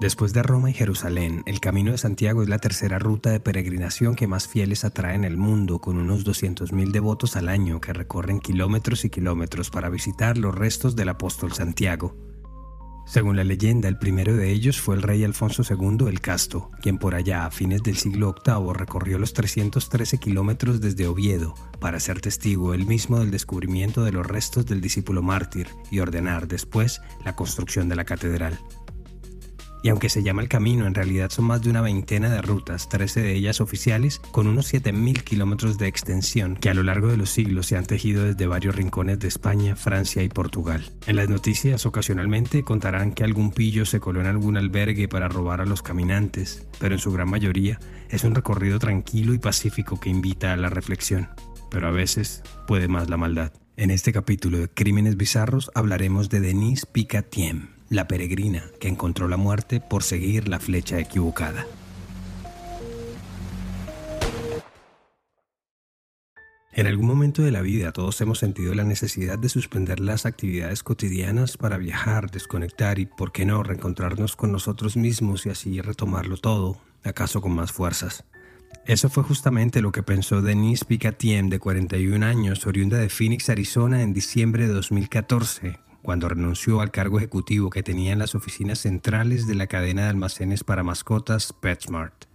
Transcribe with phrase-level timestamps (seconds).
[0.00, 4.14] Después de Roma y Jerusalén, el Camino de Santiago es la tercera ruta de peregrinación
[4.14, 8.40] que más fieles atrae en el mundo, con unos 200.000 devotos al año que recorren
[8.40, 12.14] kilómetros y kilómetros para visitar los restos del apóstol Santiago.
[13.06, 16.98] Según la leyenda, el primero de ellos fue el rey Alfonso II el Casto, quien
[16.98, 22.20] por allá a fines del siglo VIII recorrió los 313 kilómetros desde Oviedo para ser
[22.20, 27.36] testigo él mismo del descubrimiento de los restos del discípulo mártir y ordenar después la
[27.36, 28.58] construcción de la catedral.
[29.86, 32.88] Y aunque se llama el camino, en realidad son más de una veintena de rutas,
[32.88, 37.16] 13 de ellas oficiales, con unos 7.000 kilómetros de extensión que a lo largo de
[37.16, 40.90] los siglos se han tejido desde varios rincones de España, Francia y Portugal.
[41.06, 45.60] En las noticias ocasionalmente contarán que algún pillo se coló en algún albergue para robar
[45.60, 47.78] a los caminantes, pero en su gran mayoría
[48.10, 51.28] es un recorrido tranquilo y pacífico que invita a la reflexión.
[51.70, 53.52] Pero a veces puede más la maldad.
[53.76, 59.36] En este capítulo de Crímenes Bizarros hablaremos de Denise Picatiem la peregrina que encontró la
[59.36, 61.66] muerte por seguir la flecha equivocada.
[66.72, 70.82] En algún momento de la vida todos hemos sentido la necesidad de suspender las actividades
[70.82, 76.36] cotidianas para viajar, desconectar y, por qué no, reencontrarnos con nosotros mismos y así retomarlo
[76.36, 78.24] todo, acaso con más fuerzas.
[78.84, 84.02] Eso fue justamente lo que pensó Denise Picatien, de 41 años, oriunda de Phoenix, Arizona,
[84.02, 89.48] en diciembre de 2014, cuando renunció al cargo ejecutivo que tenía en las oficinas centrales
[89.48, 92.26] de la cadena de almacenes para mascotas PetSmart.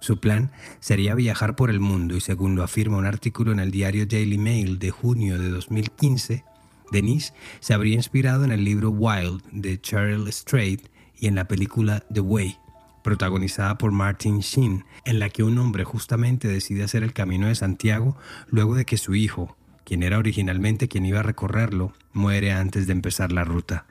[0.00, 3.70] Su plan sería viajar por el mundo y según lo afirma un artículo en el
[3.70, 6.42] diario Daily Mail de junio de 2015,
[6.90, 10.88] Denise se habría inspirado en el libro Wild de Cheryl Strait
[11.20, 12.56] y en la película The Way,
[13.04, 17.56] protagonizada por Martin Sheen, en la que un hombre justamente decide hacer el camino de
[17.56, 18.16] Santiago
[18.48, 19.54] luego de que su hijo,
[19.84, 23.86] quien era originalmente quien iba a recorrerlo, muere antes de empezar la ruta.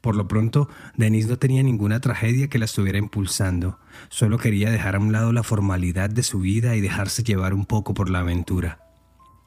[0.00, 4.96] Por lo pronto, Denise no tenía ninguna tragedia que la estuviera impulsando, solo quería dejar
[4.96, 8.20] a un lado la formalidad de su vida y dejarse llevar un poco por la
[8.20, 8.80] aventura.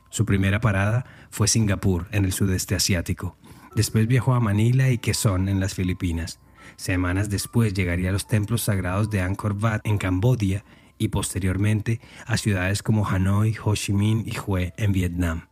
[0.09, 3.37] Su primera parada fue Singapur, en el sudeste asiático.
[3.75, 6.39] Después viajó a Manila y Quezon, en las Filipinas.
[6.75, 10.65] Semanas después llegaría a los templos sagrados de Angkor Wat, en Cambodia,
[11.01, 15.47] y posteriormente a ciudades como Hanoi, Ho Chi Minh y Hue en Vietnam.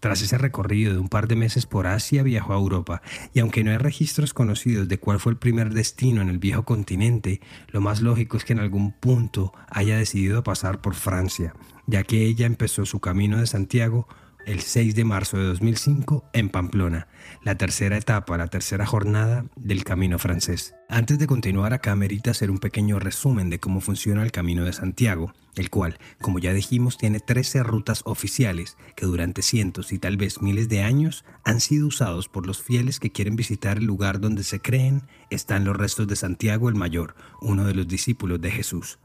[0.00, 3.02] Tras ese recorrido de un par de meses por Asia viajó a Europa,
[3.34, 6.64] y aunque no hay registros conocidos de cuál fue el primer destino en el viejo
[6.64, 11.54] continente, lo más lógico es que en algún punto haya decidido pasar por Francia,
[11.86, 14.08] ya que ella empezó su camino de Santiago
[14.46, 17.08] el 6 de marzo de 2005 en Pamplona,
[17.42, 20.74] la tercera etapa, la tercera jornada del Camino francés.
[20.88, 24.72] Antes de continuar acá merita hacer un pequeño resumen de cómo funciona el Camino de
[24.72, 30.16] Santiago, el cual, como ya dijimos, tiene 13 rutas oficiales que durante cientos y tal
[30.16, 34.20] vez miles de años han sido usados por los fieles que quieren visitar el lugar
[34.20, 38.52] donde se creen están los restos de Santiago el Mayor, uno de los discípulos de
[38.52, 39.00] Jesús.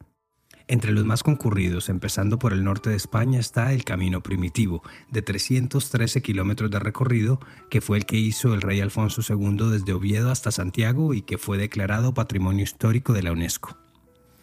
[0.71, 5.21] Entre los más concurridos, empezando por el norte de España, está el Camino Primitivo, de
[5.21, 10.31] 313 kilómetros de recorrido, que fue el que hizo el rey Alfonso II desde Oviedo
[10.31, 13.80] hasta Santiago y que fue declarado Patrimonio Histórico de la UNESCO.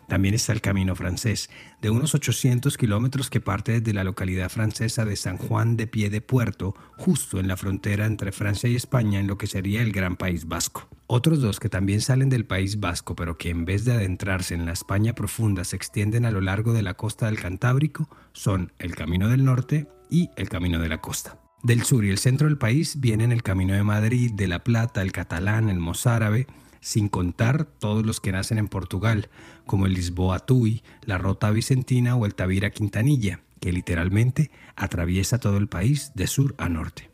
[0.09, 1.51] También está el Camino Francés,
[1.83, 6.09] de unos 800 kilómetros que parte desde la localidad francesa de San Juan de Pie
[6.09, 9.93] de Puerto, justo en la frontera entre Francia y España, en lo que sería el
[9.93, 10.89] Gran País Vasco.
[11.07, 14.65] Otros dos que también salen del País Vasco, pero que en vez de adentrarse en
[14.65, 18.95] la España profunda se extienden a lo largo de la costa del Cantábrico, son el
[18.95, 21.39] Camino del Norte y el Camino de la Costa.
[21.63, 25.03] Del sur y el centro del país vienen el Camino de Madrid, de La Plata,
[25.03, 26.47] el catalán, el mozárabe,
[26.81, 29.29] sin contar todos los que nacen en Portugal,
[29.69, 35.59] como el Lisboa Tui, la Rota Vicentina o el Tavira Quintanilla, que literalmente atraviesa todo
[35.59, 37.11] el país de sur a norte.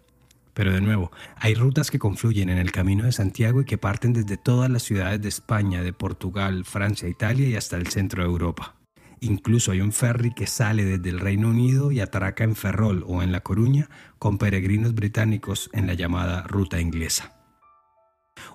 [0.55, 4.13] Pero de nuevo, hay rutas que confluyen en el Camino de Santiago y que parten
[4.13, 8.29] desde todas las ciudades de España, de Portugal, Francia, Italia y hasta el centro de
[8.29, 8.77] Europa.
[9.21, 13.23] Incluso hay un ferry que sale desde el Reino Unido y atraca en Ferrol o
[13.23, 13.89] en La Coruña
[14.19, 17.34] con peregrinos británicos en la llamada ruta inglesa.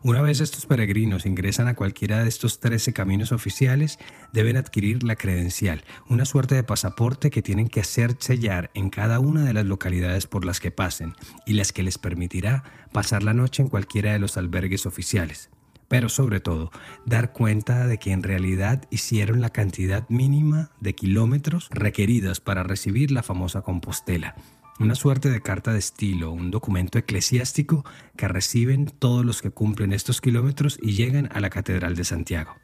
[0.02, 4.00] Una vez estos peregrinos ingresan a cualquiera de estos 13 caminos oficiales,
[4.32, 9.20] deben adquirir la credencial, una suerte de pasaporte que tienen que hacer sellar en cada
[9.20, 11.16] una de las localidades por las que pasen
[11.46, 15.50] y las que les permitirá pasar la noche en cualquiera de los albergues oficiales.
[15.90, 16.72] Pero sobre todo,
[17.06, 23.12] dar cuenta de que en realidad hicieron la cantidad mínima de kilómetros requeridas para recibir
[23.12, 24.36] la famosa Compostela
[24.80, 27.86] una suerte de carta de estilo, un documento eclesiástico
[28.16, 32.56] que reciben todos los que cumplen estos kilómetros y llegan a la Catedral de Santiago.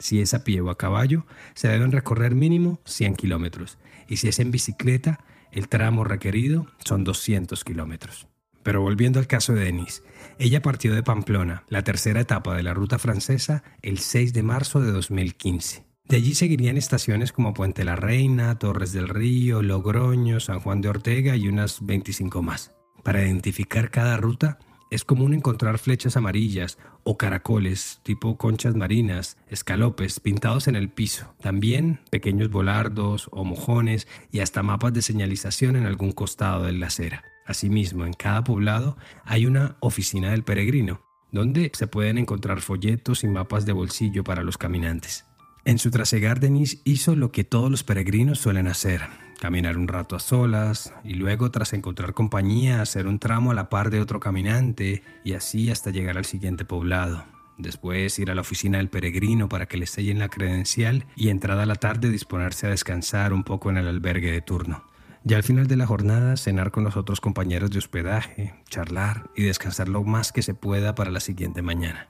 [0.00, 4.28] Si es a pie o a caballo, se deben recorrer mínimo 100 kilómetros, y si
[4.28, 8.26] es en bicicleta, el tramo requerido son 200 kilómetros.
[8.64, 10.02] Pero volviendo al caso de Denise,
[10.38, 14.80] ella partió de Pamplona, la tercera etapa de la ruta francesa, el 6 de marzo
[14.80, 15.87] de 2015.
[16.08, 20.88] De allí seguirían estaciones como Puente la Reina, Torres del Río, Logroño, San Juan de
[20.88, 22.72] Ortega y unas 25 más.
[23.04, 24.58] Para identificar cada ruta,
[24.90, 31.34] es común encontrar flechas amarillas o caracoles tipo conchas marinas, escalopes pintados en el piso,
[31.42, 36.86] también pequeños volardos o mojones y hasta mapas de señalización en algún costado de la
[36.86, 37.22] acera.
[37.44, 38.96] Asimismo, en cada poblado
[39.26, 41.02] hay una oficina del peregrino,
[41.32, 45.27] donde se pueden encontrar folletos y mapas de bolsillo para los caminantes.
[45.68, 49.02] En su trasegar, Denis hizo lo que todos los peregrinos suelen hacer,
[49.38, 53.68] caminar un rato a solas y luego tras encontrar compañía hacer un tramo a la
[53.68, 57.26] par de otro caminante y así hasta llegar al siguiente poblado.
[57.58, 61.66] Después ir a la oficina del peregrino para que le sellen la credencial y entrada
[61.66, 64.84] la tarde disponerse a descansar un poco en el albergue de turno.
[65.22, 69.42] Ya al final de la jornada cenar con los otros compañeros de hospedaje, charlar y
[69.42, 72.08] descansar lo más que se pueda para la siguiente mañana.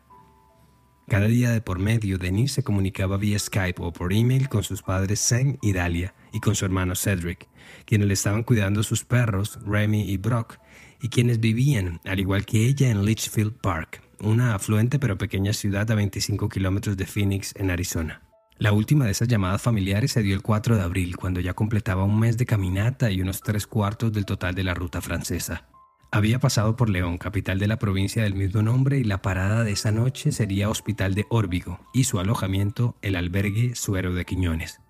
[1.08, 4.82] Cada día de por medio, Denise se comunicaba vía Skype o por email con sus
[4.82, 7.48] padres Sam y Dalia y con su hermano Cedric,
[7.86, 10.58] quienes le estaban cuidando sus perros, Remy y Brock,
[11.00, 15.90] y quienes vivían, al igual que ella, en Litchfield Park, una afluente pero pequeña ciudad
[15.90, 18.20] a 25 kilómetros de Phoenix, en Arizona.
[18.58, 22.04] La última de esas llamadas familiares se dio el 4 de abril, cuando ya completaba
[22.04, 25.68] un mes de caminata y unos tres cuartos del total de la ruta francesa.
[26.10, 29.72] Había pasado por León, capital de la provincia del mismo nombre, y la parada de
[29.72, 34.80] esa noche sería Hospital de Órbigo y su alojamiento el albergue Suero de Quiñones.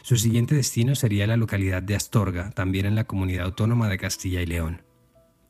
[0.00, 4.40] Su siguiente destino sería la localidad de Astorga, también en la comunidad autónoma de Castilla
[4.40, 4.82] y León.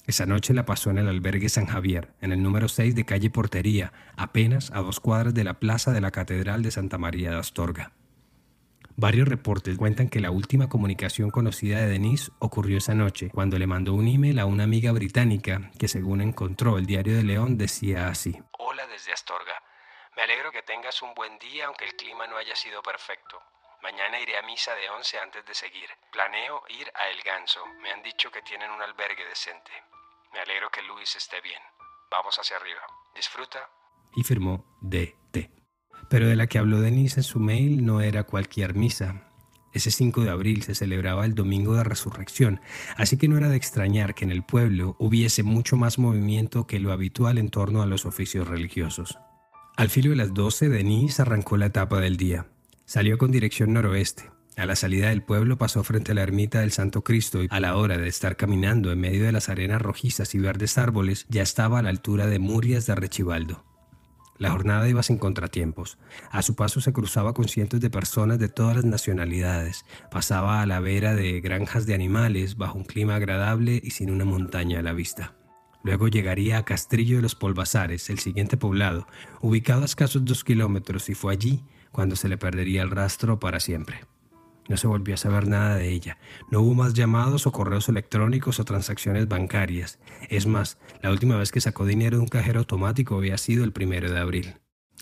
[0.06, 3.30] Esa noche la pasó en el albergue San Javier, en el número 6 de calle
[3.30, 7.38] Portería, apenas a dos cuadras de la plaza de la Catedral de Santa María de
[7.38, 7.92] Astorga.
[8.98, 13.66] Varios reportes cuentan que la última comunicación conocida de Denise ocurrió esa noche, cuando le
[13.66, 18.08] mandó un email a una amiga británica que según encontró el diario de León decía
[18.08, 18.40] así.
[18.52, 19.62] Hola desde Astorga.
[20.16, 23.38] Me alegro que tengas un buen día aunque el clima no haya sido perfecto.
[23.82, 25.90] Mañana iré a misa de once antes de seguir.
[26.10, 27.60] Planeo ir a El Ganso.
[27.82, 29.72] Me han dicho que tienen un albergue decente.
[30.32, 31.60] Me alegro que Luis esté bien.
[32.10, 32.80] Vamos hacia arriba.
[33.14, 33.68] Disfruta.
[34.16, 35.55] Y firmó DT.
[36.08, 39.22] Pero de la que habló Denise en su mail no era cualquier misa.
[39.72, 42.60] Ese 5 de abril se celebraba el Domingo de Resurrección,
[42.96, 46.80] así que no era de extrañar que en el pueblo hubiese mucho más movimiento que
[46.80, 49.18] lo habitual en torno a los oficios religiosos.
[49.76, 52.46] Al filo de las 12, Denise arrancó la etapa del día.
[52.86, 54.30] Salió con dirección noroeste.
[54.56, 57.60] A la salida del pueblo pasó frente a la ermita del Santo Cristo y a
[57.60, 61.42] la hora de estar caminando en medio de las arenas rojizas y verdes árboles ya
[61.42, 63.62] estaba a la altura de Murias de Arrechivaldo.
[64.38, 65.98] La jornada iba sin contratiempos.
[66.30, 69.84] A su paso se cruzaba con cientos de personas de todas las nacionalidades.
[70.10, 74.24] Pasaba a la vera de granjas de animales bajo un clima agradable y sin una
[74.24, 75.34] montaña a la vista.
[75.82, 79.06] Luego llegaría a Castrillo de los Polvasares, el siguiente poblado,
[79.40, 81.62] ubicado a escasos dos kilómetros, y fue allí
[81.92, 84.04] cuando se le perdería el rastro para siempre.
[84.68, 86.18] No se volvió a saber nada de ella.
[86.50, 89.98] No hubo más llamados o correos electrónicos o transacciones bancarias.
[90.28, 93.72] Es más, la última vez que sacó dinero de un cajero automático había sido el
[93.72, 94.54] primero de abril.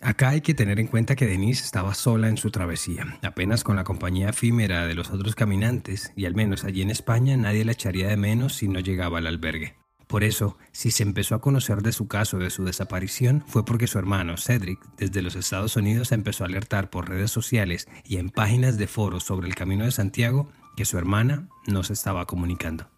[0.03, 3.77] Acá hay que tener en cuenta que Denise estaba sola en su travesía, apenas con
[3.77, 7.73] la compañía efímera de los otros caminantes, y al menos allí en España nadie la
[7.73, 9.77] echaría de menos si no llegaba al albergue.
[10.07, 13.87] Por eso, si se empezó a conocer de su caso de su desaparición, fue porque
[13.87, 18.31] su hermano Cedric, desde los Estados Unidos, empezó a alertar por redes sociales y en
[18.31, 22.89] páginas de foros sobre el Camino de Santiago que su hermana no se estaba comunicando.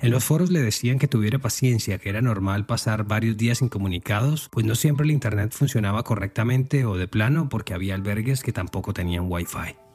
[0.00, 4.48] En los foros le decían que tuviera paciencia, que era normal pasar varios días incomunicados,
[4.50, 8.92] pues no siempre el Internet funcionaba correctamente o de plano porque había albergues que tampoco
[8.92, 9.89] tenían Wi-Fi.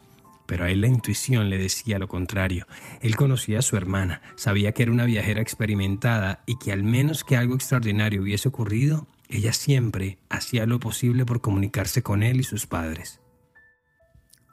[0.46, 2.68] Pero a él la intuición le decía lo contrario.
[3.02, 7.24] Él conocía a su hermana, sabía que era una viajera experimentada y que al menos
[7.24, 12.44] que algo extraordinario hubiese ocurrido, ella siempre hacía lo posible por comunicarse con él y
[12.44, 13.22] sus padres.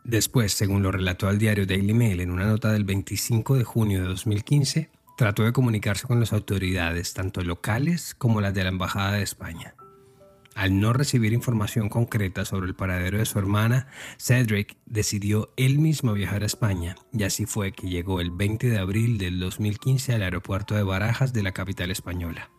[0.05, 4.01] Después, según lo relató al diario Daily Mail en una nota del 25 de junio
[4.03, 9.13] de 2015, trató de comunicarse con las autoridades, tanto locales como las de la Embajada
[9.13, 9.75] de España.
[10.55, 13.87] Al no recibir información concreta sobre el paradero de su hermana,
[14.19, 18.79] Cedric decidió él mismo viajar a España, y así fue que llegó el 20 de
[18.79, 22.51] abril del 2015 al aeropuerto de Barajas de la capital española.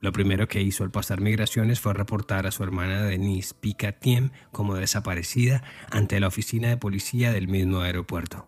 [0.00, 4.76] Lo primero que hizo al pasar migraciones fue reportar a su hermana Denise Picatiem como
[4.76, 8.46] desaparecida ante la oficina de policía del mismo aeropuerto.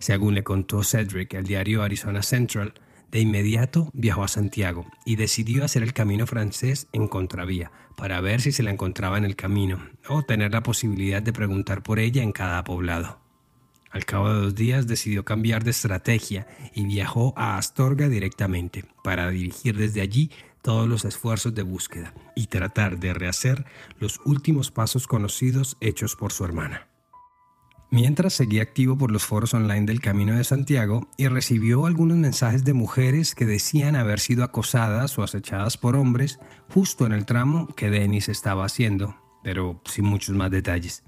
[0.00, 2.74] Según le contó Cedric al diario Arizona Central,
[3.10, 8.40] de inmediato viajó a Santiago y decidió hacer el camino francés en contravía para ver
[8.40, 12.22] si se la encontraba en el camino o tener la posibilidad de preguntar por ella
[12.22, 13.20] en cada poblado.
[13.90, 19.30] Al cabo de dos días decidió cambiar de estrategia y viajó a Astorga directamente para
[19.30, 20.30] dirigir desde allí
[20.62, 23.64] todos los esfuerzos de búsqueda y tratar de rehacer
[23.98, 26.88] los últimos pasos conocidos hechos por su hermana.
[27.90, 32.62] Mientras seguía activo por los foros online del Camino de Santiago y recibió algunos mensajes
[32.64, 37.66] de mujeres que decían haber sido acosadas o acechadas por hombres justo en el tramo
[37.74, 41.02] que Denis estaba haciendo, pero sin muchos más detalles.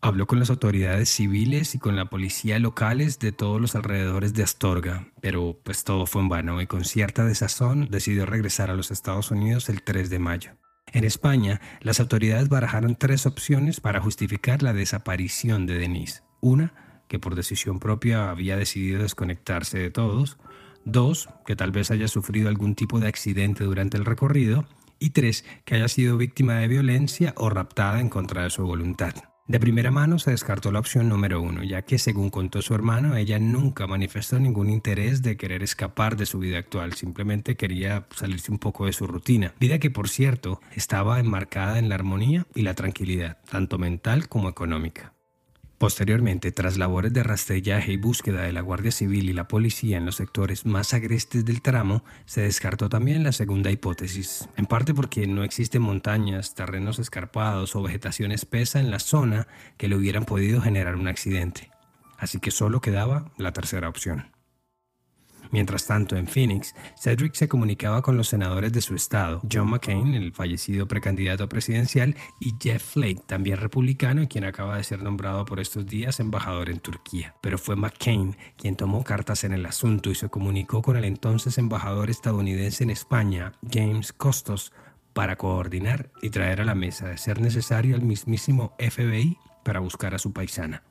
[0.00, 4.44] Habló con las autoridades civiles y con la policía locales de todos los alrededores de
[4.44, 8.92] Astorga, pero pues todo fue en vano y con cierta desazón decidió regresar a los
[8.92, 10.52] Estados Unidos el 3 de mayo.
[10.92, 16.22] En España, las autoridades barajaron tres opciones para justificar la desaparición de Denise.
[16.40, 16.72] Una,
[17.08, 20.38] que por decisión propia había decidido desconectarse de todos.
[20.84, 24.66] Dos, que tal vez haya sufrido algún tipo de accidente durante el recorrido.
[24.98, 29.14] Y tres, que haya sido víctima de violencia o raptada en contra de su voluntad.
[29.48, 33.16] De primera mano se descartó la opción número uno, ya que según contó su hermano,
[33.16, 38.52] ella nunca manifestó ningún interés de querer escapar de su vida actual, simplemente quería salirse
[38.52, 42.60] un poco de su rutina, vida que por cierto estaba enmarcada en la armonía y
[42.60, 45.14] la tranquilidad, tanto mental como económica.
[45.78, 50.06] Posteriormente, tras labores de rastrillaje y búsqueda de la Guardia Civil y la policía en
[50.06, 55.28] los sectores más agrestes del tramo, se descartó también la segunda hipótesis, en parte porque
[55.28, 60.60] no existen montañas, terrenos escarpados o vegetación espesa en la zona que le hubieran podido
[60.60, 61.70] generar un accidente.
[62.16, 64.37] Así que solo quedaba la tercera opción.
[65.50, 70.14] Mientras tanto, en Phoenix, Cedric se comunicaba con los senadores de su estado, John McCain,
[70.14, 75.60] el fallecido precandidato presidencial, y Jeff Flake, también republicano quien acaba de ser nombrado por
[75.60, 77.34] estos días embajador en Turquía.
[77.40, 81.58] Pero fue McCain quien tomó cartas en el asunto y se comunicó con el entonces
[81.58, 84.72] embajador estadounidense en España, James Costos,
[85.12, 90.14] para coordinar y traer a la mesa, de ser necesario, al mismísimo FBI para buscar
[90.14, 90.82] a su paisana.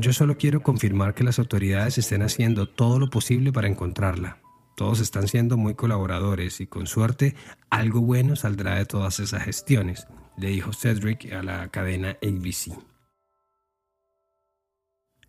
[0.00, 4.38] Yo solo quiero confirmar que las autoridades estén haciendo todo lo posible para encontrarla.
[4.76, 7.34] Todos están siendo muy colaboradores y con suerte
[7.70, 10.06] algo bueno saldrá de todas esas gestiones,
[10.36, 12.78] le dijo Cedric a la cadena ABC.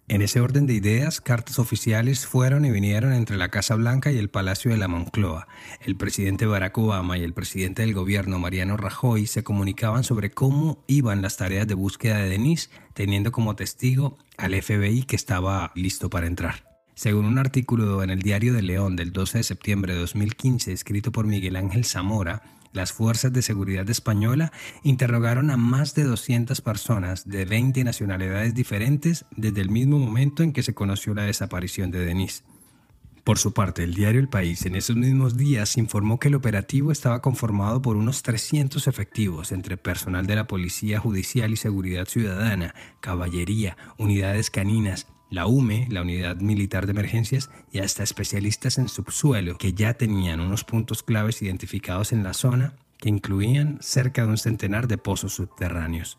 [0.09, 4.17] En ese orden de ideas, cartas oficiales fueron y vinieron entre la Casa Blanca y
[4.17, 5.49] el Palacio de la Moncloa.
[5.81, 10.81] El presidente Barack Obama y el presidente del gobierno Mariano Rajoy se comunicaban sobre cómo
[10.87, 16.09] iban las tareas de búsqueda de Denise, teniendo como testigo al FBI que estaba listo
[16.09, 16.79] para entrar.
[16.95, 21.11] Según un artículo en el Diario de León del 12 de septiembre de 2015 escrito
[21.11, 22.43] por Miguel Ángel Zamora,
[22.73, 24.51] las fuerzas de seguridad española
[24.83, 30.53] interrogaron a más de 200 personas de 20 nacionalidades diferentes desde el mismo momento en
[30.53, 32.43] que se conoció la desaparición de Denise.
[33.27, 36.93] Por su parte, el diario El País en esos mismos días informó que el operativo
[36.93, 42.73] estaba conformado por unos 300 efectivos entre personal de la Policía Judicial y Seguridad Ciudadana,
[43.01, 49.57] caballería, unidades caninas, la UME, la Unidad Militar de Emergencias, y hasta especialistas en subsuelo
[49.57, 54.37] que ya tenían unos puntos claves identificados en la zona que incluían cerca de un
[54.37, 56.17] centenar de pozos subterráneos.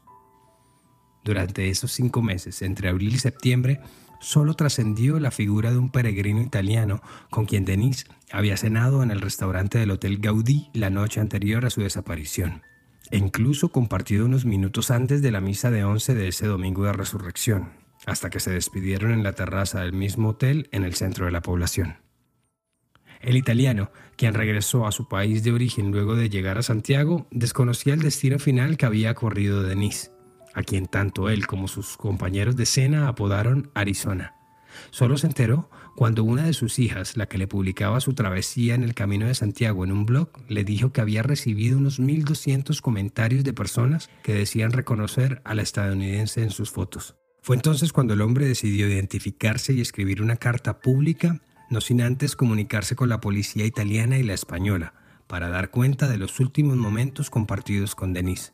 [1.25, 3.81] Durante esos cinco meses, entre abril y septiembre,
[4.21, 9.21] solo trascendió la figura de un peregrino italiano con quien Denise había cenado en el
[9.21, 12.63] restaurante del Hotel Gaudí la noche anterior a su desaparición,
[13.11, 16.93] e incluso compartido unos minutos antes de la misa de once de ese domingo de
[16.93, 21.33] resurrección hasta que se despidieron en la terraza del mismo hotel en el centro de
[21.33, 21.99] la población.
[23.21, 27.95] El italiano, quien regresó a su país de origen luego de llegar a Santiago, desconocía
[27.95, 30.13] el destino final que había corrido Denise,
[30.55, 34.35] a quien tanto él como sus compañeros de cena apodaron Arizona.
[34.91, 38.85] Solo se enteró cuando una de sus hijas, la que le publicaba su travesía en
[38.85, 43.43] el Camino de Santiago en un blog, le dijo que había recibido unos 1.200 comentarios
[43.43, 47.17] de personas que decían reconocer a la estadounidense en sus fotos.
[47.43, 51.41] Fue entonces cuando el hombre decidió identificarse y escribir una carta pública,
[51.71, 54.95] no sin antes comunicarse con la policía italiana y la española,
[55.27, 58.53] para dar cuenta de los últimos momentos compartidos con Denise.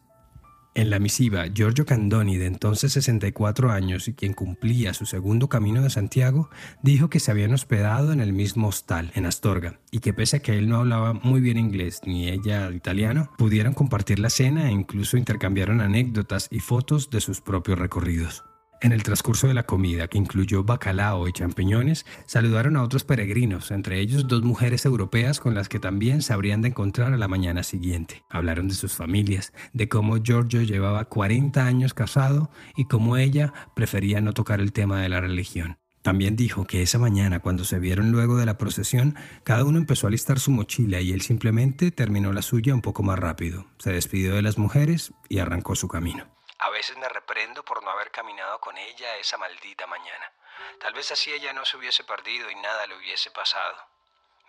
[0.76, 5.82] En la misiva, Giorgio Candoni, de entonces 64 años y quien cumplía su segundo camino
[5.82, 6.50] de Santiago,
[6.82, 10.40] dijo que se habían hospedado en el mismo hostal, en Astorga, y que pese a
[10.40, 14.72] que él no hablaba muy bien inglés ni ella italiano, pudieron compartir la cena e
[14.72, 18.42] incluso intercambiaron anécdotas y fotos de sus propios recorridos.
[18.84, 23.70] En el transcurso de la comida, que incluyó bacalao y champiñones, saludaron a otros peregrinos,
[23.70, 27.26] entre ellos dos mujeres europeas con las que también se habrían de encontrar a la
[27.26, 28.24] mañana siguiente.
[28.28, 34.20] Hablaron de sus familias, de cómo Giorgio llevaba 40 años casado y cómo ella prefería
[34.20, 35.78] no tocar el tema de la religión.
[36.02, 39.14] También dijo que esa mañana, cuando se vieron luego de la procesión,
[39.44, 43.02] cada uno empezó a listar su mochila y él simplemente terminó la suya un poco
[43.02, 43.64] más rápido.
[43.78, 46.34] Se despidió de las mujeres y arrancó su camino.
[46.64, 50.32] A veces me reprendo por no haber caminado con ella esa maldita mañana.
[50.80, 53.76] Tal vez así ella no se hubiese perdido y nada le hubiese pasado.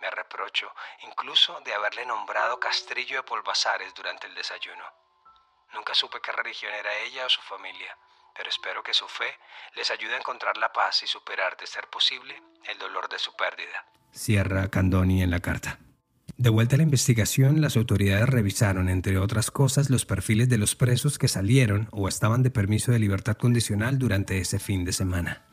[0.00, 4.84] Me reprocho incluso de haberle nombrado Castrillo de Polvasares durante el desayuno.
[5.74, 7.96] Nunca supe qué religión era ella o su familia
[8.36, 9.38] pero espero que su fe
[9.74, 13.34] les ayude a encontrar la paz y superar, de ser posible, el dolor de su
[13.34, 13.86] pérdida.
[14.12, 15.78] Cierra Candoni en la carta.
[16.38, 20.74] De vuelta a la investigación, las autoridades revisaron, entre otras cosas, los perfiles de los
[20.74, 25.46] presos que salieron o estaban de permiso de libertad condicional durante ese fin de semana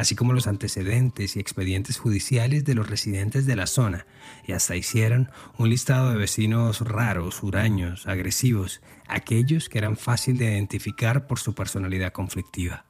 [0.00, 4.06] así como los antecedentes y expedientes judiciales de los residentes de la zona,
[4.44, 10.46] y hasta hicieron un listado de vecinos raros, huraños, agresivos, aquellos que eran fácil de
[10.46, 12.86] identificar por su personalidad conflictiva.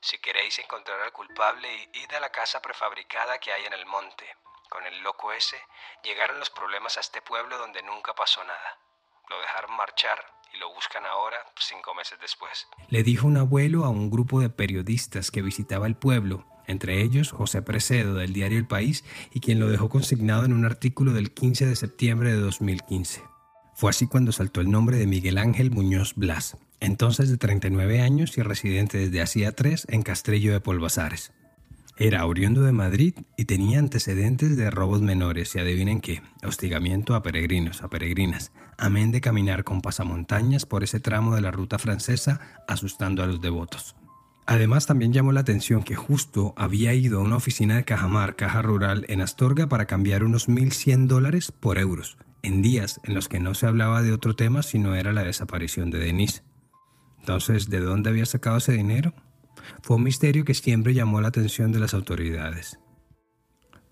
[0.00, 4.24] Si queréis encontrar al culpable, id a la casa prefabricada que hay en el monte.
[4.72, 5.58] Con el loco ese,
[6.02, 8.78] llegaron los problemas a este pueblo donde nunca pasó nada.
[9.28, 10.16] Lo dejaron marchar
[10.54, 12.66] y lo buscan ahora, cinco meses después.
[12.88, 17.32] Le dijo un abuelo a un grupo de periodistas que visitaba el pueblo, entre ellos
[17.32, 21.34] José Precedo del diario El País y quien lo dejó consignado en un artículo del
[21.34, 23.22] 15 de septiembre de 2015.
[23.74, 28.38] Fue así cuando saltó el nombre de Miguel Ángel Muñoz Blas, entonces de 39 años
[28.38, 31.34] y residente desde hacía tres en Castrillo de Polvasares.
[31.98, 37.22] Era oriundo de Madrid y tenía antecedentes de robos menores y adivinen qué, hostigamiento a
[37.22, 42.40] peregrinos, a peregrinas, amén de caminar con pasamontañas por ese tramo de la ruta francesa
[42.66, 43.94] asustando a los devotos.
[44.46, 48.62] Además también llamó la atención que justo había ido a una oficina de Cajamar, Caja
[48.62, 53.38] Rural, en Astorga para cambiar unos 1.100 dólares por euros, en días en los que
[53.38, 56.42] no se hablaba de otro tema sino era la desaparición de Denise.
[57.20, 59.14] Entonces, ¿de dónde había sacado ese dinero?
[59.82, 62.78] Fue un misterio que siempre llamó la atención de las autoridades.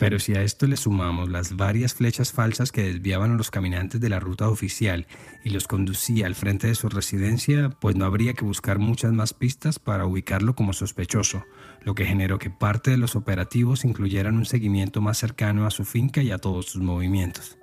[0.01, 4.01] Pero si a esto le sumamos las varias flechas falsas que desviaban a los caminantes
[4.01, 5.05] de la ruta oficial
[5.43, 9.35] y los conducía al frente de su residencia, pues no habría que buscar muchas más
[9.35, 11.45] pistas para ubicarlo como sospechoso,
[11.83, 15.85] lo que generó que parte de los operativos incluyeran un seguimiento más cercano a su
[15.85, 17.59] finca y a todos sus movimientos.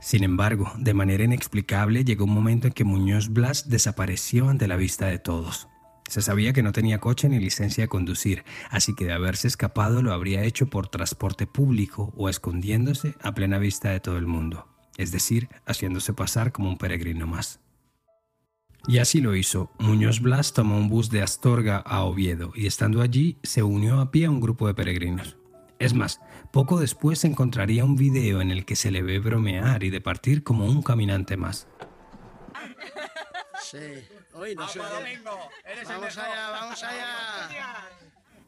[0.00, 4.74] Sin embargo, de manera inexplicable llegó un momento en que Muñoz Blas desapareció ante la
[4.74, 5.68] vista de todos.
[6.12, 10.02] Se sabía que no tenía coche ni licencia de conducir, así que de haberse escapado
[10.02, 14.68] lo habría hecho por transporte público o escondiéndose a plena vista de todo el mundo,
[14.98, 17.60] es decir, haciéndose pasar como un peregrino más.
[18.86, 19.70] Y así lo hizo.
[19.78, 24.10] Muñoz Blas tomó un bus de Astorga a Oviedo y estando allí se unió a
[24.10, 25.38] pie a un grupo de peregrinos.
[25.78, 26.20] Es más,
[26.52, 30.66] poco después encontraría un video en el que se le ve bromear y departir como
[30.66, 31.68] un caminante más.
[33.72, 34.04] Sí.
[35.88, 37.88] Vamos allá, vamos allá.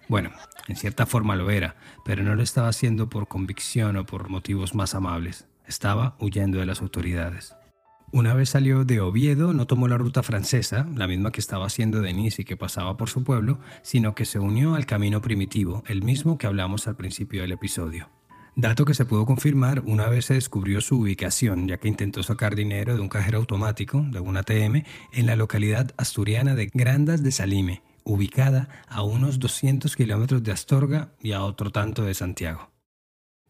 [0.06, 0.30] Bueno,
[0.68, 4.74] en cierta forma lo era, pero no lo estaba haciendo por convicción o por motivos
[4.74, 5.46] más amables.
[5.66, 7.54] Estaba huyendo de las autoridades.
[8.12, 12.02] Una vez salió de Oviedo, no tomó la ruta francesa, la misma que estaba haciendo
[12.02, 16.02] Denise y que pasaba por su pueblo, sino que se unió al camino primitivo, el
[16.02, 18.10] mismo que hablamos al principio del episodio.
[18.56, 22.54] Dato que se pudo confirmar una vez se descubrió su ubicación, ya que intentó sacar
[22.54, 27.32] dinero de un cajero automático, de un ATM, en la localidad asturiana de Grandas de
[27.32, 32.70] Salime, ubicada a unos 200 kilómetros de Astorga y a otro tanto de Santiago.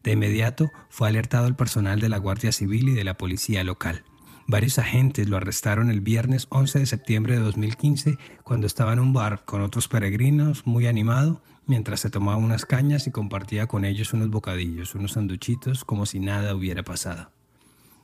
[0.01, 4.05] De inmediato fue alertado el personal de la Guardia Civil y de la policía local.
[4.47, 9.11] Varios agentes lo arrestaron el viernes 11 de septiembre de 2015 cuando estaba en un
[9.11, 14.13] bar con otros peregrinos muy animado mientras se tomaba unas cañas y compartía con ellos
[14.13, 17.31] unos bocadillos, unos sanduchitos, como si nada hubiera pasado.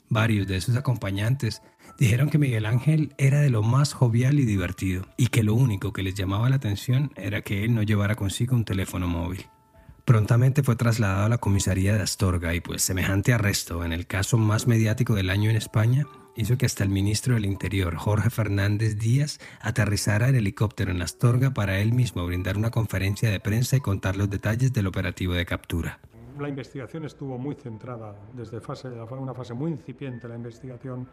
[0.10, 1.62] Varios de sus acompañantes
[2.00, 5.94] dijeron que Miguel Ángel era de lo más jovial y divertido, y que lo único
[5.94, 9.46] que les llamaba la atención era que él no llevara consigo un teléfono móvil.
[10.06, 14.38] Prontamente fue trasladado a la comisaría de Astorga y pues semejante arresto en el caso
[14.40, 18.98] más mediático del año en España hizo que hasta el ministro del Interior, Jorge Fernández
[18.98, 23.82] Díaz, aterrizara en helicóptero en Astorga para él mismo brindar una conferencia de prensa y
[23.82, 26.00] contar los detalles del operativo de captura.
[26.40, 31.08] La investigación estuvo muy centrada desde fase, una fase muy incipiente la investigación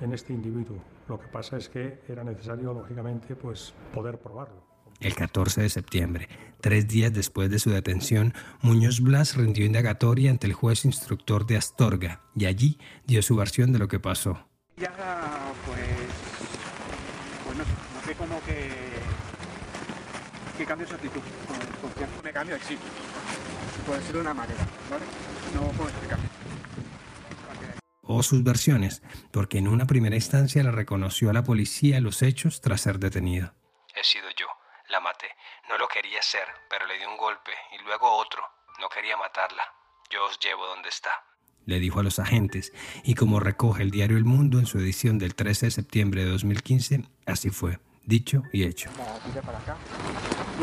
[0.00, 0.78] en este individuo.
[1.08, 4.67] Lo que pasa es que era necesario, lógicamente, pues poder probarlo.
[5.00, 6.28] El 14 de septiembre,
[6.60, 11.56] tres días después de su detención, Muñoz Blas rindió indagatoria ante el juez instructor de
[11.56, 14.48] Astorga y allí dio su versión de lo que pasó.
[14.76, 14.92] Ya,
[15.66, 15.78] pues,
[17.44, 17.64] pues no,
[18.04, 18.70] sé cómo que,
[20.58, 21.20] que cambio su actitud.
[21.80, 22.76] Confianza me cambio, sí.
[23.86, 25.04] Puede ser de una manera, ¿vale?
[25.54, 26.18] No puedo explicar.
[28.02, 32.60] O sus versiones, porque en una primera instancia le reconoció a la policía los hechos
[32.60, 33.54] tras ser detenido.
[33.94, 34.57] He sido yo
[34.88, 35.28] la maté.
[35.68, 38.42] No lo quería hacer, pero le di un golpe y luego otro.
[38.80, 39.62] No quería matarla.
[40.10, 41.10] Yo os llevo donde está.
[41.66, 42.72] Le dijo a los agentes,
[43.04, 46.30] y como recoge el diario El Mundo en su edición del 13 de septiembre de
[46.30, 48.90] 2015, así fue, dicho y hecho.
[49.34, 49.76] La para acá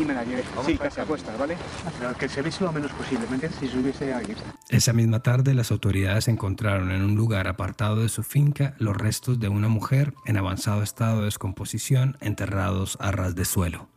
[0.00, 0.42] y me la llevé.
[0.64, 1.56] Sí, casi apuestas, ¿vale?
[1.98, 3.58] Pero que se viese lo menos posible, ¿me entiendes?
[3.60, 4.36] Si subiese alguien.
[4.68, 9.38] Esa misma tarde, las autoridades encontraron en un lugar apartado de su finca los restos
[9.38, 13.88] de una mujer en avanzado estado de descomposición enterrados a ras de suelo.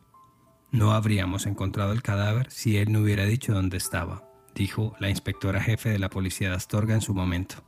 [0.72, 4.22] No habríamos encontrado el cadáver si él no hubiera dicho dónde estaba,
[4.54, 7.64] dijo la inspectora jefe de la policía de Astorga en su momento.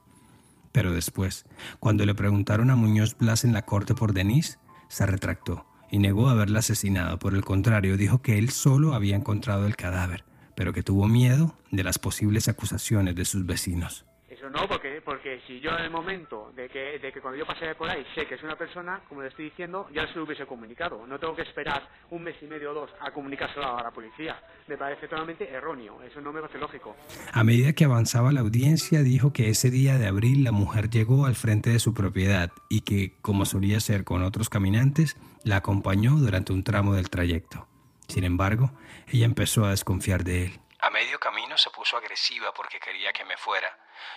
[0.70, 1.44] Pero después,
[1.80, 6.28] cuando le preguntaron a Muñoz Blas en la corte por Denise, se retractó y negó
[6.28, 7.18] haberla asesinado.
[7.18, 11.56] Por el contrario, dijo que él solo había encontrado el cadáver, pero que tuvo miedo
[11.72, 14.06] de las posibles acusaciones de sus vecinos.
[14.52, 17.74] No, porque, porque si yo en el momento de que, de que cuando yo pasé
[17.74, 20.44] por ahí sé que es una persona, como le estoy diciendo, ya se lo hubiese
[20.44, 21.06] comunicado.
[21.06, 24.38] No tengo que esperar un mes y medio o dos a comunicárselo a la policía.
[24.68, 26.02] Me parece totalmente erróneo.
[26.02, 26.94] Eso no me parece lógico.
[27.32, 31.24] A medida que avanzaba la audiencia, dijo que ese día de abril la mujer llegó
[31.24, 36.16] al frente de su propiedad y que, como solía ser con otros caminantes, la acompañó
[36.16, 37.66] durante un tramo del trayecto.
[38.06, 38.70] Sin embargo,
[39.08, 40.60] ella empezó a desconfiar de él.
[40.80, 41.31] A medio camino
[41.62, 43.70] se puso agresiva porque quería que me fuera.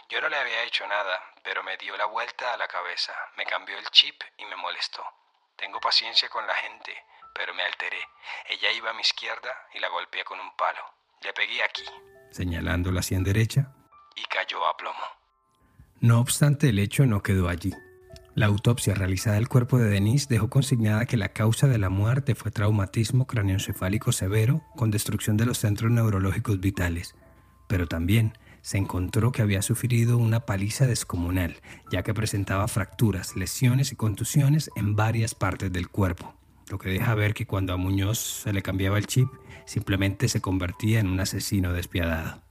[0.09, 3.45] Yo no le había hecho nada, pero me dio la vuelta a la cabeza, me
[3.45, 5.03] cambió el chip y me molestó.
[5.55, 6.91] Tengo paciencia con la gente,
[7.35, 8.01] pero me alteré.
[8.49, 10.81] Ella iba a mi izquierda y la golpeé con un palo.
[11.21, 11.83] Le pegué aquí.
[12.31, 13.71] Señalándola hacia derecha.
[14.15, 15.05] Y cayó a plomo.
[15.99, 17.73] No obstante, el hecho no quedó allí.
[18.33, 22.33] La autopsia realizada del cuerpo de Denise dejó consignada que la causa de la muerte
[22.35, 27.15] fue traumatismo craneoencefálico severo con destrucción de los centros neurológicos vitales,
[27.67, 31.57] pero también se encontró que había sufrido una paliza descomunal,
[31.91, 36.33] ya que presentaba fracturas, lesiones y contusiones en varias partes del cuerpo,
[36.69, 39.27] lo que deja ver que cuando a Muñoz se le cambiaba el chip,
[39.65, 42.41] simplemente se convertía en un asesino despiadado.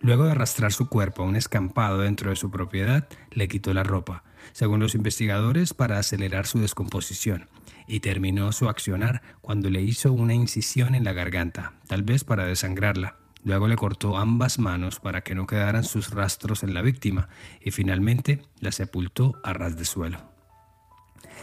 [0.00, 3.84] Luego de arrastrar su cuerpo a un escampado dentro de su propiedad, le quitó la
[3.84, 7.48] ropa, según los investigadores, para acelerar su descomposición,
[7.86, 12.46] y terminó su accionar cuando le hizo una incisión en la garganta, tal vez para
[12.46, 13.16] desangrarla.
[13.44, 17.28] Luego le cortó ambas manos para que no quedaran sus rastros en la víctima
[17.60, 20.32] y finalmente la sepultó a ras de suelo.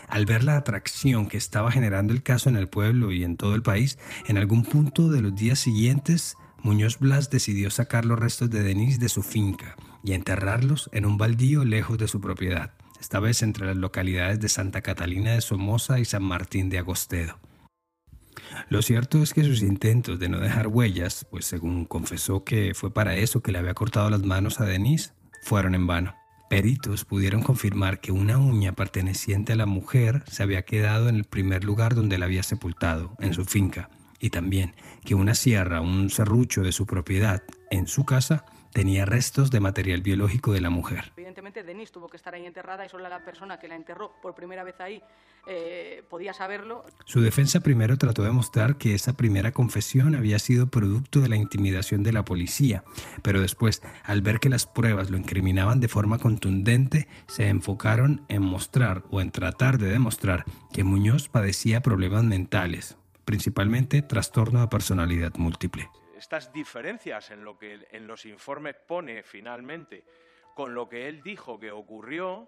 [0.08, 3.56] Al ver la atracción que estaba generando el caso en el pueblo y en todo
[3.56, 8.50] el país, en algún punto de los días siguientes Muñoz Blas decidió sacar los restos
[8.50, 13.20] de Denis de su finca y enterrarlos en un baldío lejos de su propiedad, esta
[13.20, 17.40] vez entre las localidades de Santa Catalina de Somoza y San Martín de Agostedo.
[18.70, 22.94] Lo cierto es que sus intentos de no dejar huellas, pues según confesó que fue
[22.94, 26.16] para eso que le había cortado las manos a Denis, fueron en vano.
[26.48, 31.24] Peritos pudieron confirmar que una uña perteneciente a la mujer se había quedado en el
[31.24, 36.12] primer lugar donde la había sepultado, en su finca, y también que una sierra, un
[36.12, 41.12] serrucho de su propiedad en su casa, tenía restos de material biológico de la mujer.
[41.16, 44.36] Evidentemente, Denise tuvo que estar ahí enterrada y solo la persona que la enterró por
[44.36, 45.02] primera vez ahí
[45.48, 46.86] eh, podía saberlo.
[47.06, 51.36] Su defensa primero trató de mostrar que esa primera confesión había sido producto de la
[51.36, 52.84] intimidación de la policía,
[53.22, 58.42] pero después, al ver que las pruebas lo incriminaban de forma contundente, se enfocaron en
[58.42, 65.34] mostrar o en tratar de demostrar que Muñoz padecía problemas mentales, principalmente trastorno de personalidad
[65.36, 65.90] múltiple.
[66.22, 70.04] Estas diferencias en lo que en los informes pone finalmente
[70.54, 72.48] con lo que él dijo que ocurrió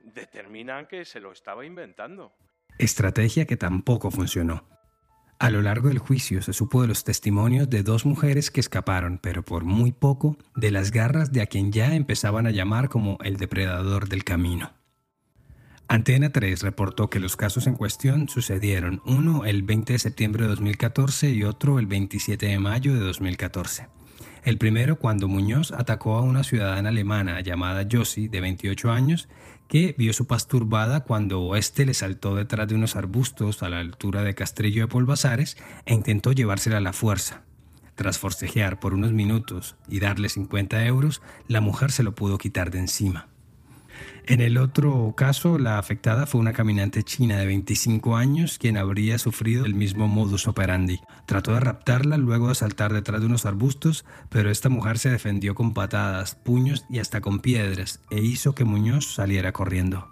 [0.00, 2.34] determinan que se lo estaba inventando.
[2.76, 4.68] Estrategia que tampoco funcionó.
[5.38, 9.20] A lo largo del juicio se supo de los testimonios de dos mujeres que escaparon,
[9.22, 13.18] pero por muy poco, de las garras de a quien ya empezaban a llamar como
[13.22, 14.72] el depredador del camino.
[15.94, 20.48] Antena 3 reportó que los casos en cuestión sucedieron, uno el 20 de septiembre de
[20.48, 23.86] 2014 y otro el 27 de mayo de 2014.
[24.42, 29.28] El primero cuando Muñoz atacó a una ciudadana alemana llamada Josie, de 28 años,
[29.68, 33.78] que vio su paz turbada cuando éste le saltó detrás de unos arbustos a la
[33.78, 37.42] altura de Castrillo de Polvasares e intentó llevársela a la fuerza.
[37.94, 42.72] Tras forcejear por unos minutos y darle 50 euros, la mujer se lo pudo quitar
[42.72, 43.28] de encima.
[44.26, 49.18] En el otro caso, la afectada fue una caminante china de 25 años quien habría
[49.18, 51.00] sufrido el mismo modus operandi.
[51.26, 55.54] Trató de raptarla luego de saltar detrás de unos arbustos, pero esta mujer se defendió
[55.54, 60.08] con patadas, puños y hasta con piedras e hizo que Muñoz saliera corriendo.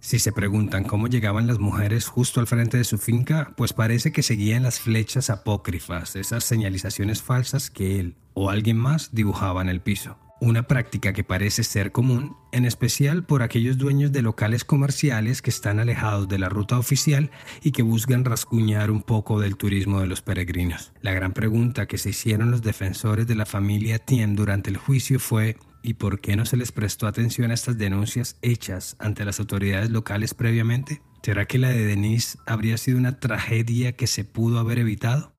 [0.00, 4.12] Si se preguntan cómo llegaban las mujeres justo al frente de su finca, pues parece
[4.12, 9.68] que seguían las flechas apócrifas, esas señalizaciones falsas que él o alguien más dibujaba en
[9.68, 10.16] el piso.
[10.42, 15.50] Una práctica que parece ser común, en especial por aquellos dueños de locales comerciales que
[15.50, 17.30] están alejados de la ruta oficial
[17.62, 20.92] y que buscan rasguñar un poco del turismo de los peregrinos.
[21.00, 25.20] La gran pregunta que se hicieron los defensores de la familia Tien durante el juicio
[25.20, 29.38] fue ¿y por qué no se les prestó atención a estas denuncias hechas ante las
[29.38, 31.02] autoridades locales previamente?
[31.22, 35.31] ¿Será que la de Denise habría sido una tragedia que se pudo haber evitado?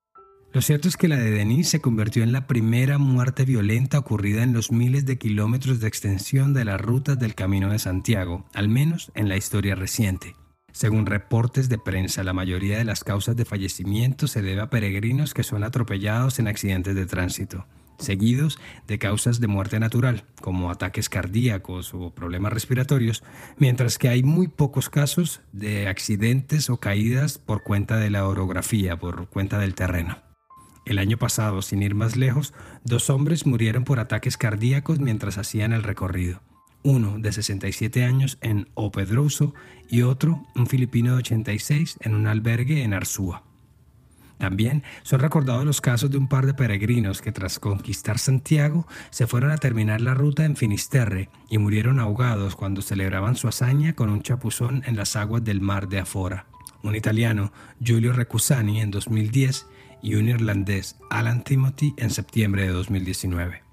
[0.53, 4.43] Lo cierto es que la de Denise se convirtió en la primera muerte violenta ocurrida
[4.43, 8.69] en los miles de kilómetros de extensión de las rutas del Camino de Santiago, al
[8.69, 10.35] menos en la historia reciente.
[10.71, 15.33] Según reportes de prensa, la mayoría de las causas de fallecimiento se debe a peregrinos
[15.33, 17.65] que son atropellados en accidentes de tránsito,
[17.97, 23.23] seguidos de causas de muerte natural, como ataques cardíacos o problemas respiratorios,
[23.57, 28.97] mientras que hay muy pocos casos de accidentes o caídas por cuenta de la orografía,
[28.97, 30.32] por cuenta del terreno.
[30.85, 35.71] El año pasado, sin ir más lejos, dos hombres murieron por ataques cardíacos mientras hacían
[35.71, 36.41] el recorrido.
[36.83, 39.53] Uno de 67 años en Opedrouso
[39.89, 43.43] y otro, un filipino de 86, en un albergue en Arzúa.
[44.37, 49.25] También son recordados los casos de un par de peregrinos que tras conquistar Santiago se
[49.25, 54.09] fueron a terminar la ruta en Finisterre y murieron ahogados cuando celebraban su hazaña con
[54.09, 56.47] un chapuzón en las aguas del mar de Afora.
[56.81, 59.67] Un italiano, Giulio Recusani, en 2010
[60.03, 63.63] y un irlandés, Alan Timothy, en septiembre de 2019.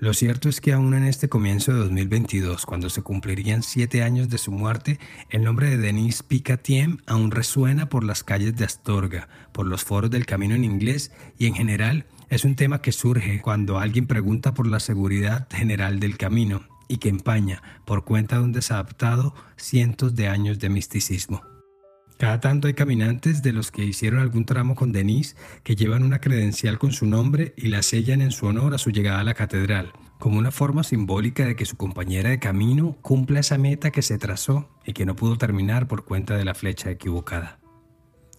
[0.00, 4.28] Lo cierto es que aún en este comienzo de 2022, cuando se cumplirían siete años
[4.28, 9.28] de su muerte, el nombre de Denise Picatiem aún resuena por las calles de Astorga,
[9.52, 13.42] por los foros del camino en inglés y en general es un tema que surge
[13.42, 18.44] cuando alguien pregunta por la seguridad general del camino y que empaña, por cuenta de
[18.44, 21.42] un desadaptado, cientos de años de misticismo.
[22.18, 26.20] Cada tanto hay caminantes de los que hicieron algún tramo con Denise que llevan una
[26.20, 29.34] credencial con su nombre y la sellan en su honor a su llegada a la
[29.34, 34.02] catedral, como una forma simbólica de que su compañera de camino cumpla esa meta que
[34.02, 37.60] se trazó y que no pudo terminar por cuenta de la flecha equivocada.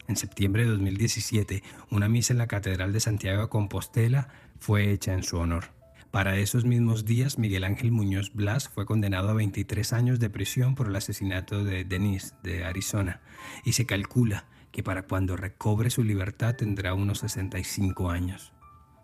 [0.10, 4.28] En septiembre de 2017, una misa en la Catedral de Santiago de Compostela
[4.60, 5.79] fue hecha en su honor.
[6.12, 10.74] Para esos mismos días, Miguel Ángel Muñoz Blas fue condenado a 23 años de prisión
[10.74, 13.22] por el asesinato de Denise, de Arizona,
[13.64, 18.54] y se calcula que para cuando recobre su libertad tendrá unos 65 años.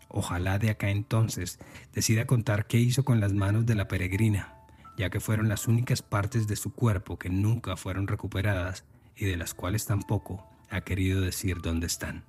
[0.08, 1.60] Ojalá de acá entonces
[1.94, 4.56] decida contar qué hizo con las manos de la peregrina,
[4.98, 8.84] ya que fueron las únicas partes de su cuerpo que nunca fueron recuperadas
[9.16, 12.26] y de las cuales tampoco ha querido decir dónde están.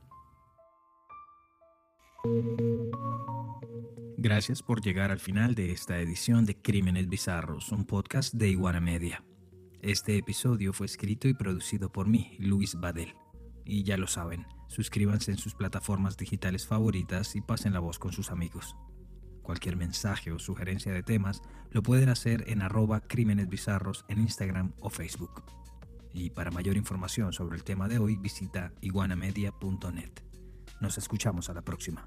[4.18, 8.80] Gracias por llegar al final de esta edición de Crímenes Bizarros, un podcast de Iguana
[8.80, 9.22] Media.
[9.82, 13.14] Este episodio fue escrito y producido por mí, Luis Badel.
[13.66, 18.10] Y ya lo saben, suscríbanse en sus plataformas digitales favoritas y pasen la voz con
[18.12, 18.74] sus amigos.
[19.42, 24.72] Cualquier mensaje o sugerencia de temas lo pueden hacer en arroba crímenes bizarros en Instagram
[24.80, 25.44] o Facebook.
[26.14, 30.12] Y para mayor información sobre el tema de hoy visita iguanamedia.net.
[30.80, 32.02] Nos escuchamos a la próxima.